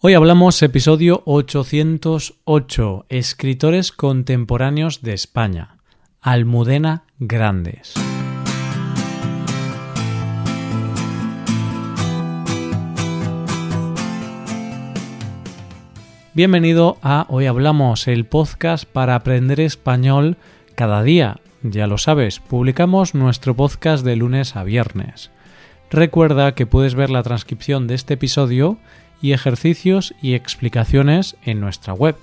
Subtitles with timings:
[0.00, 5.78] Hoy hablamos episodio 808, Escritores contemporáneos de España,
[6.20, 7.94] Almudena Grandes.
[16.32, 20.36] Bienvenido a Hoy Hablamos, el podcast para aprender español
[20.76, 21.40] cada día.
[21.64, 25.32] Ya lo sabes, publicamos nuestro podcast de lunes a viernes.
[25.90, 28.78] Recuerda que puedes ver la transcripción de este episodio
[29.20, 32.16] y ejercicios y explicaciones en nuestra web.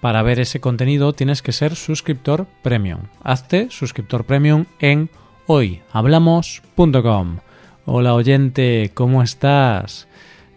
[0.00, 3.00] Para ver ese contenido tienes que ser suscriptor premium.
[3.22, 5.10] Hazte suscriptor premium en
[5.46, 7.38] hoyhablamos.com.
[7.86, 10.08] Hola oyente, ¿cómo estás?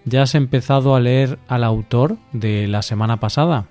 [0.06, 3.68] ¿Ya has empezado a leer al autor de la semana pasada?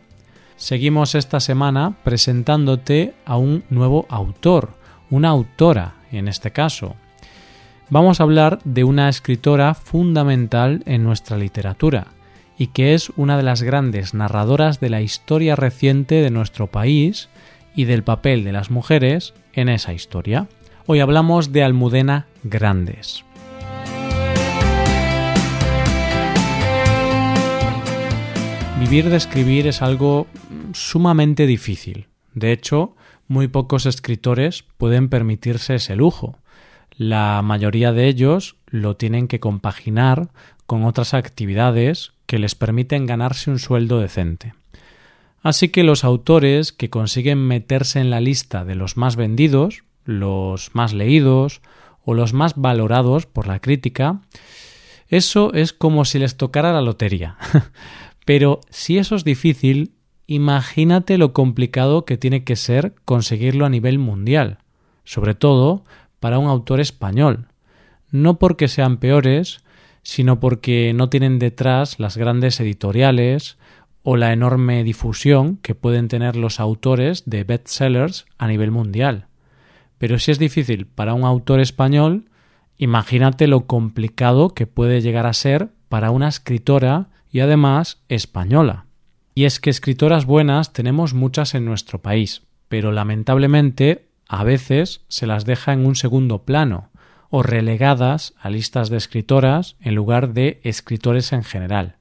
[0.57, 4.75] Seguimos esta semana presentándote a un nuevo autor,
[5.11, 6.97] una autora en este caso.
[7.91, 12.09] Vamos a hablar de una escritora fundamental en nuestra literatura
[12.59, 17.31] y que es una de las grandes narradoras de la historia reciente de nuestro país
[17.75, 20.49] y del papel de las mujeres en esa historia.
[20.85, 23.25] Hoy hablamos de Almudena Grandes.
[28.81, 30.27] Vivir de escribir es algo
[30.75, 32.09] sumamente difícil.
[32.35, 32.95] De hecho,
[33.29, 36.37] muy pocos escritores pueden permitirse ese lujo
[36.99, 40.29] la mayoría de ellos lo tienen que compaginar
[40.67, 44.53] con otras actividades que les permiten ganarse un sueldo decente.
[45.41, 50.75] Así que los autores que consiguen meterse en la lista de los más vendidos, los
[50.75, 51.63] más leídos
[52.05, 54.21] o los más valorados por la crítica,
[55.07, 57.37] eso es como si les tocara la lotería.
[58.25, 59.93] Pero si eso es difícil,
[60.27, 64.59] imagínate lo complicado que tiene que ser conseguirlo a nivel mundial,
[65.05, 65.85] sobre todo
[66.21, 67.49] para un autor español,
[68.11, 69.63] no porque sean peores,
[70.03, 73.59] sino porque no tienen detrás las grandes editoriales
[74.03, 79.27] o la enorme difusión que pueden tener los autores de bestsellers a nivel mundial.
[79.99, 82.31] Pero si es difícil para un autor español,
[82.79, 88.87] imagínate lo complicado que puede llegar a ser para una escritora y además española.
[89.35, 95.27] Y es que escritoras buenas tenemos muchas en nuestro país, pero lamentablemente a veces se
[95.27, 96.91] las deja en un segundo plano
[97.31, 101.97] o relegadas a listas de escritoras en lugar de escritores en general.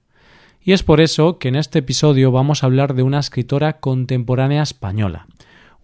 [0.61, 4.63] Y es por eso que en este episodio vamos a hablar de una escritora contemporánea
[4.63, 5.27] española,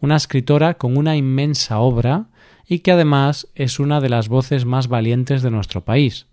[0.01, 2.25] una escritora con una inmensa obra
[2.67, 6.27] y que además es una de las voces más valientes de nuestro país,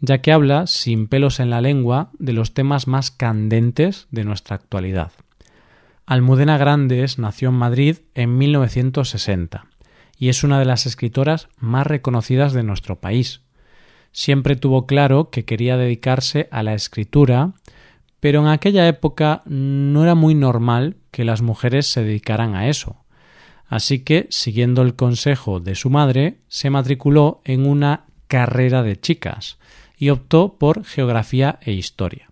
[0.00, 4.56] ya que habla sin pelos en la lengua de los temas más candentes de nuestra
[4.56, 5.12] actualidad.
[6.08, 9.66] Almudena Grandes nació en Madrid en 1960
[10.16, 13.40] y es una de las escritoras más reconocidas de nuestro país.
[14.12, 17.54] Siempre tuvo claro que quería dedicarse a la escritura,
[18.20, 23.04] pero en aquella época no era muy normal que las mujeres se dedicaran a eso.
[23.66, 29.58] Así que, siguiendo el consejo de su madre, se matriculó en una carrera de chicas
[29.98, 32.30] y optó por geografía e historia.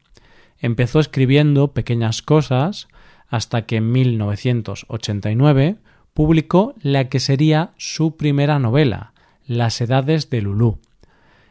[0.60, 2.86] Empezó escribiendo pequeñas cosas,
[3.34, 5.78] hasta que en 1989
[6.12, 9.12] publicó la que sería su primera novela,
[9.44, 10.78] Las Edades de Lulú.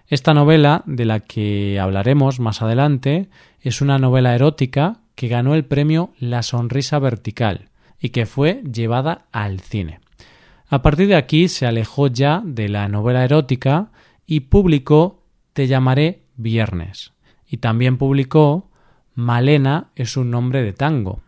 [0.08, 3.28] Esta novela, de la que hablaremos más adelante,
[3.60, 7.68] es una novela erótica que ganó el premio La Sonrisa Vertical
[8.00, 10.00] y que fue llevada al cine.
[10.70, 13.92] A partir de aquí se alejó ya de la novela erótica
[14.26, 15.22] y publicó
[15.52, 17.12] Te llamaré Viernes.
[17.46, 18.70] Y también publicó
[19.16, 21.22] Malena es un nombre de tango,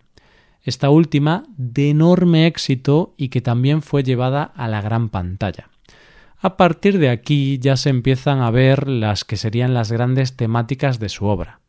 [0.65, 5.69] esta última de enorme éxito y que también fue llevada a la gran pantalla.
[6.39, 10.99] A partir de aquí ya se empiezan a ver las que serían las grandes temáticas
[10.99, 11.59] de su obra.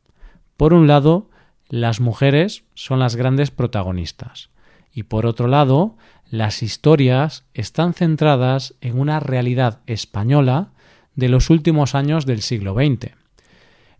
[0.56, 1.30] Por un lado,
[1.68, 4.50] las mujeres son las grandes protagonistas
[4.92, 5.96] y por otro lado,
[6.30, 10.70] las historias están centradas en una realidad española
[11.14, 13.12] de los últimos años del siglo XX.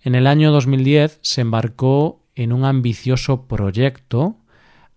[0.01, 4.39] En el año 2010 se embarcó en un ambicioso proyecto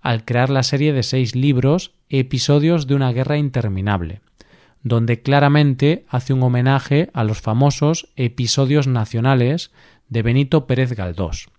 [0.01, 4.22] al crear la serie de seis libros Episodios de una guerra interminable,
[4.81, 9.72] donde claramente hace un homenaje a los famosos episodios nacionales
[10.07, 11.50] de Benito Pérez Galdós.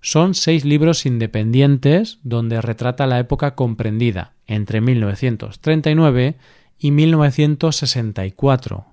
[0.00, 6.36] Son seis libros independientes donde retrata la época comprendida entre 1939
[6.78, 8.86] y 1964,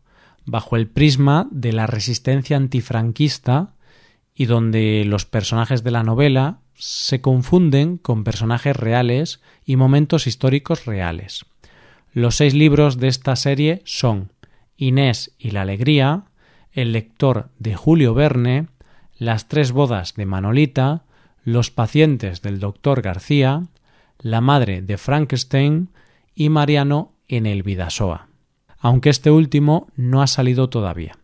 [0.45, 3.74] bajo el prisma de la resistencia antifranquista
[4.35, 10.85] y donde los personajes de la novela se confunden con personajes reales y momentos históricos
[10.85, 11.45] reales.
[12.13, 14.31] Los seis libros de esta serie son
[14.77, 16.25] Inés y la Alegría,
[16.73, 18.67] El lector de Julio Verne,
[19.17, 21.05] Las tres bodas de Manolita,
[21.45, 23.63] Los pacientes del doctor García,
[24.19, 25.89] La madre de Frankenstein
[26.35, 28.27] y Mariano en el Vidasoa,
[28.79, 31.17] aunque este último no ha salido todavía.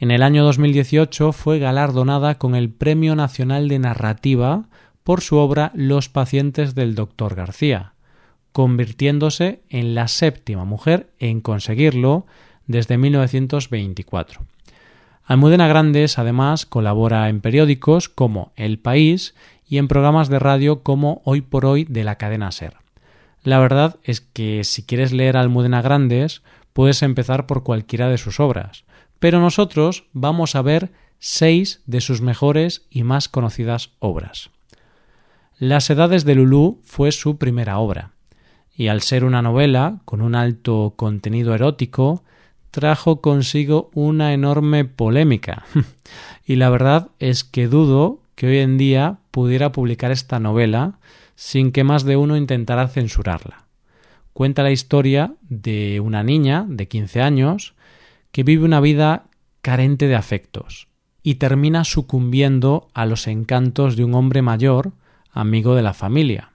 [0.00, 4.66] En el año 2018 fue galardonada con el Premio Nacional de Narrativa
[5.02, 7.94] por su obra Los pacientes del doctor García,
[8.52, 12.26] convirtiéndose en la séptima mujer en conseguirlo
[12.68, 14.42] desde 1924.
[15.24, 19.34] Almudena Grandes además colabora en periódicos como El País
[19.68, 22.76] y en programas de radio como Hoy por Hoy de la cadena Ser.
[23.42, 26.42] La verdad es que si quieres leer a Almudena Grandes
[26.72, 28.84] puedes empezar por cualquiera de sus obras,
[29.18, 34.50] pero nosotros vamos a ver seis de sus mejores y más conocidas obras.
[35.58, 38.12] Las Edades de Lulú fue su primera obra,
[38.74, 42.22] y al ser una novela con un alto contenido erótico,
[42.70, 45.64] trajo consigo una enorme polémica.
[46.46, 51.00] y la verdad es que dudo que hoy en día pudiera publicar esta novela
[51.34, 53.64] sin que más de uno intentara censurarla.
[54.32, 57.74] Cuenta la historia de una niña de 15 años
[58.32, 59.26] que vive una vida
[59.62, 60.88] carente de afectos
[61.22, 64.92] y termina sucumbiendo a los encantos de un hombre mayor,
[65.30, 66.52] amigo de la familia.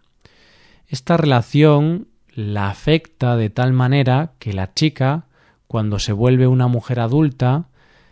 [0.87, 5.25] Esta relación la afecta de tal manera que la chica,
[5.67, 7.67] cuando se vuelve una mujer adulta,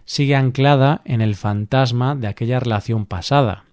[0.05, 3.65] sigue anclada en el fantasma de aquella relación pasada,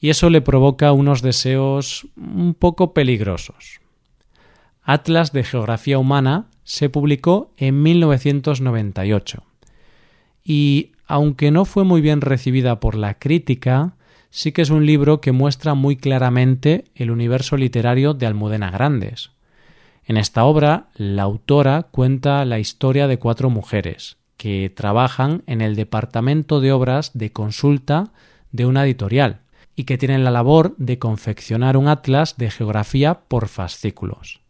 [0.00, 3.80] y eso le provoca unos deseos un poco peligrosos.
[4.82, 9.44] Atlas de Geografía Humana se publicó en 1998
[10.44, 13.94] y, aunque no fue muy bien recibida por la crítica,
[14.30, 19.30] sí que es un libro que muestra muy claramente el universo literario de Almudena Grandes.
[20.04, 25.76] En esta obra, la autora cuenta la historia de cuatro mujeres que trabajan en el
[25.76, 28.12] departamento de obras de consulta
[28.52, 29.40] de una editorial
[29.76, 34.43] y que tienen la labor de confeccionar un atlas de geografía por fascículos.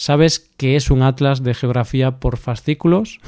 [0.00, 3.20] ¿Sabes qué es un atlas de geografía por fascículos?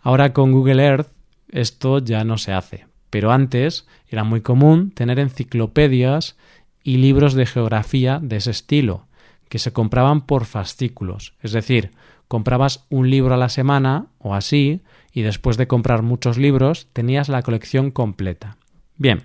[0.00, 1.08] Ahora con Google Earth
[1.48, 6.36] esto ya no se hace, pero antes era muy común tener enciclopedias
[6.84, 9.08] y libros de geografía de ese estilo,
[9.48, 11.90] que se compraban por fascículos, es decir,
[12.28, 17.28] comprabas un libro a la semana o así, y después de comprar muchos libros tenías
[17.28, 18.56] la colección completa.
[18.98, 19.24] Bien,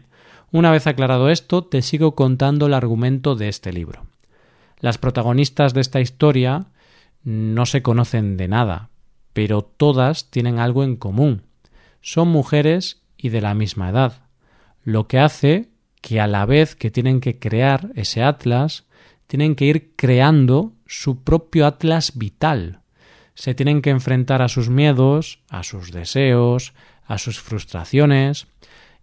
[0.52, 4.08] una vez aclarado esto, te sigo contando el argumento de este libro.
[4.84, 6.66] Las protagonistas de esta historia
[7.24, 8.90] no se conocen de nada,
[9.32, 11.44] pero todas tienen algo en común.
[12.02, 14.24] Son mujeres y de la misma edad,
[14.84, 15.70] lo que hace
[16.02, 18.84] que a la vez que tienen que crear ese atlas,
[19.28, 22.82] tienen que ir creando su propio atlas vital.
[23.36, 26.74] Se tienen que enfrentar a sus miedos, a sus deseos,
[27.06, 28.48] a sus frustraciones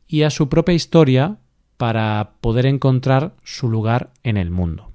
[0.07, 1.39] y a su propia historia
[1.79, 4.90] para poder encontrar su lugar en el mundo.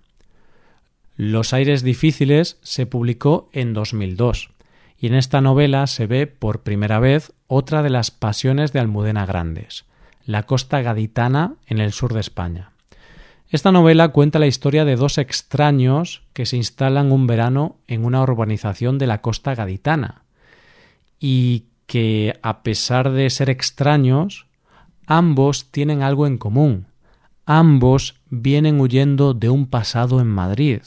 [1.18, 4.50] Los aires difíciles se publicó en 2002
[4.98, 9.26] y en esta novela se ve por primera vez otra de las pasiones de Almudena
[9.26, 9.86] Grandes,
[10.26, 12.72] la costa gaditana en el sur de España.
[13.50, 18.22] Esta novela cuenta la historia de dos extraños que se instalan un verano en una
[18.22, 20.24] urbanización de la costa gaditana
[21.20, 24.48] y que, a pesar de ser extraños,
[25.08, 26.88] Ambos tienen algo en común.
[27.46, 30.82] Ambos vienen huyendo de un pasado en Madrid.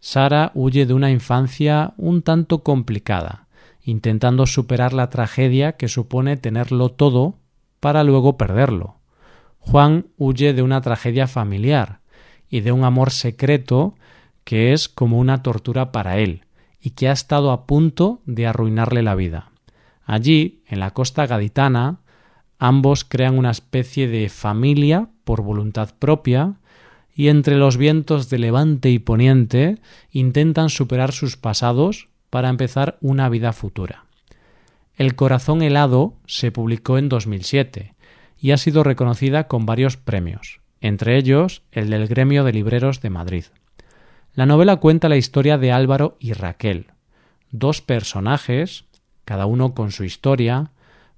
[0.00, 3.48] Sara huye de una infancia un tanto complicada,
[3.82, 7.38] intentando superar la tragedia que supone tenerlo todo
[7.80, 8.96] para luego perderlo.
[9.58, 12.00] Juan huye de una tragedia familiar
[12.48, 13.94] y de un amor secreto
[14.44, 16.44] que es como una tortura para él
[16.80, 19.50] y que ha estado a punto de arruinarle la vida.
[20.04, 22.00] Allí, en la costa gaditana,
[22.58, 26.57] Ambos crean una especie de familia por voluntad propia
[27.18, 29.78] y entre los vientos de levante y poniente
[30.12, 34.04] intentan superar sus pasados para empezar una vida futura.
[34.94, 37.96] El corazón helado se publicó en 2007
[38.40, 43.10] y ha sido reconocida con varios premios, entre ellos el del Gremio de Libreros de
[43.10, 43.44] Madrid.
[44.32, 46.86] La novela cuenta la historia de Álvaro y Raquel,
[47.50, 48.84] dos personajes,
[49.24, 50.70] cada uno con su historia,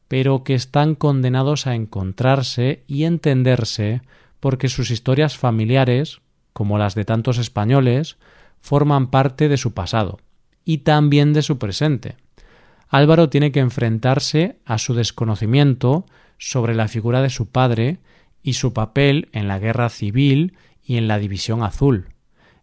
[0.09, 4.01] pero que están condenados a encontrarse y entenderse
[4.41, 6.21] porque sus historias familiares,
[6.53, 8.17] como las de tantos españoles,
[8.61, 10.19] forman parte de su pasado
[10.65, 12.17] y también de su presente.
[12.89, 16.07] Álvaro tiene que enfrentarse a su desconocimiento
[16.39, 17.99] sobre la figura de su padre
[18.43, 22.09] y su papel en la guerra civil y en la División Azul.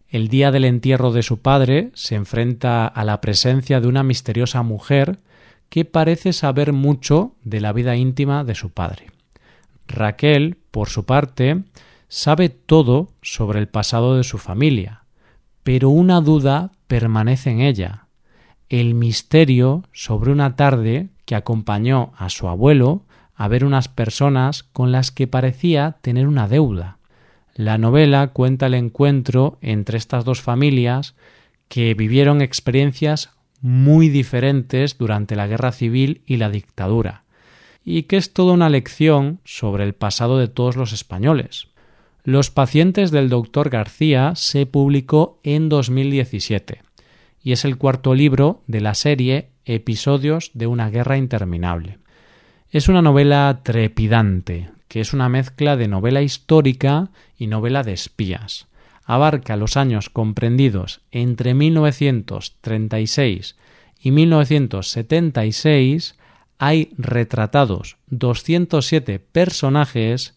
[0.08, 4.62] El día del entierro de su padre se enfrenta a la presencia de una misteriosa
[4.62, 5.18] mujer
[5.68, 9.17] que parece saber mucho de la vida íntima de su padre.
[9.88, 11.64] Raquel, por su parte,
[12.08, 15.04] sabe todo sobre el pasado de su familia,
[15.62, 18.06] pero una duda permanece en ella,
[18.68, 23.04] el misterio sobre una tarde que acompañó a su abuelo
[23.34, 26.98] a ver unas personas con las que parecía tener una deuda.
[27.54, 31.14] La novela cuenta el encuentro entre estas dos familias
[31.68, 33.30] que vivieron experiencias
[33.60, 37.24] muy diferentes durante la guerra civil y la dictadura,
[37.90, 41.68] y que es toda una lección sobre el pasado de todos los españoles.
[42.22, 46.82] Los pacientes del doctor García se publicó en 2017
[47.42, 51.96] y es el cuarto libro de la serie Episodios de una guerra interminable.
[52.70, 58.66] Es una novela trepidante, que es una mezcla de novela histórica y novela de espías.
[59.06, 63.56] Abarca los años comprendidos entre 1936
[64.02, 66.18] y 1976.
[66.58, 70.36] Hay retratados 207 personajes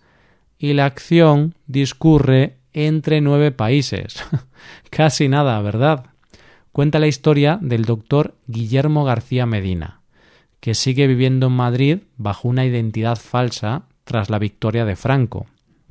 [0.59, 4.23] y la acción discurre entre nueve países.
[4.91, 6.05] Casi nada, ¿verdad?
[6.71, 10.01] Cuenta la historia del doctor Guillermo García Medina,
[10.59, 15.47] que sigue viviendo en Madrid bajo una identidad falsa tras la victoria de Franco.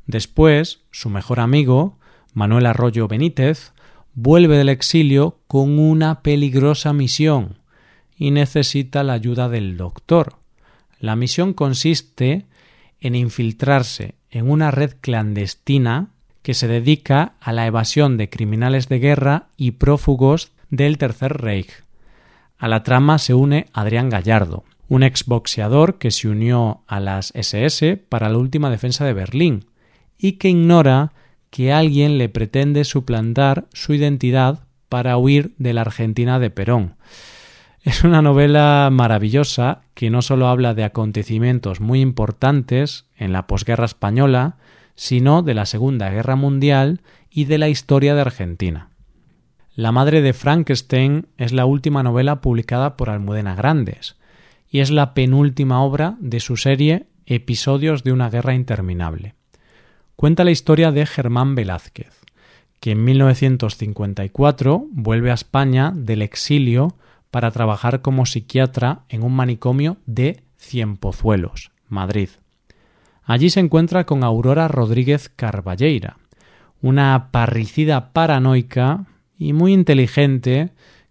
[0.07, 1.99] Después, su mejor amigo,
[2.33, 3.73] Manuel Arroyo Benítez,
[4.15, 7.60] vuelve del exilio con una peligrosa misión
[8.21, 10.35] y necesita la ayuda del doctor.
[11.01, 12.45] La misión consiste
[13.01, 16.11] en infiltrarse en una red clandestina
[16.43, 21.83] que se dedica a la evasión de criminales de guerra y prófugos del Tercer Reich.
[22.59, 27.97] A la trama se une Adrián Gallardo, un exboxeador que se unió a las SS
[27.97, 29.65] para la última defensa de Berlín
[30.19, 31.13] y que ignora
[31.49, 36.97] que alguien le pretende suplantar su identidad para huir de la Argentina de Perón.
[37.83, 43.87] Es una novela maravillosa que no solo habla de acontecimientos muy importantes en la posguerra
[43.87, 44.59] española,
[44.97, 48.91] sino de la Segunda Guerra Mundial y de la historia de Argentina.
[49.75, 54.17] La madre de Frankenstein es la última novela publicada por Almudena Grandes
[54.69, 59.37] y es la penúltima obra de su serie Episodios de una guerra interminable.
[60.17, 62.21] Cuenta la historia de Germán Velázquez,
[62.79, 66.95] que en 1954 vuelve a España del exilio
[67.31, 72.29] para trabajar como psiquiatra en un manicomio de Cienpozuelos, Madrid.
[73.25, 76.17] Allí se encuentra con Aurora Rodríguez Carballeira,
[76.83, 79.07] una parricida paranoica
[79.39, 80.71] y muy inteligente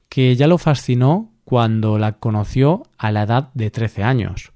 [0.09, 4.51] que ya lo fascinó cuando la conoció a la edad de 13 años.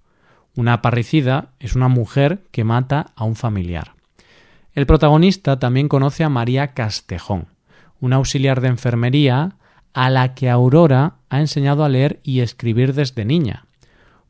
[0.56, 3.94] Una parricida es una mujer que mata a un familiar.
[4.74, 7.48] El protagonista también conoce a María Castejón,
[8.00, 9.56] una auxiliar de enfermería
[9.94, 13.66] a la que Aurora ha enseñado a leer y escribir desde niña.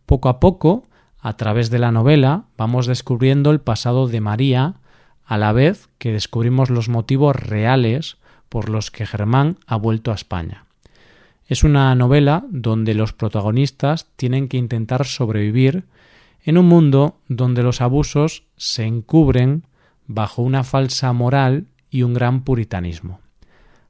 [0.06, 0.84] Poco a poco,
[1.20, 4.76] a través de la novela, vamos descubriendo el pasado de María,
[5.26, 8.18] a la vez que descubrimos los motivos reales
[8.50, 10.66] por los que Germán ha vuelto a España.
[11.48, 15.86] Es una novela donde los protagonistas tienen que intentar sobrevivir
[16.44, 19.66] en un mundo donde los abusos se encubren
[20.08, 23.23] bajo una falsa moral y un gran puritanismo.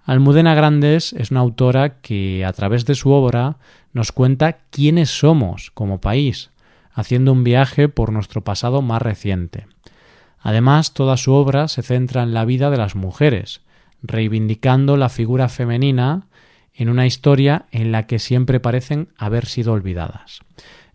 [0.05, 3.57] Almudena Grandes es una autora que a través de su obra
[3.93, 6.50] nos cuenta quiénes somos como país,
[6.93, 9.65] haciendo un viaje por nuestro pasado más reciente.
[10.41, 13.62] Además, toda su obra se centra en la vida de las mujeres,
[14.01, 16.27] reivindicando la figura femenina
[16.74, 20.41] en una historia en la que siempre parecen haber sido olvidadas.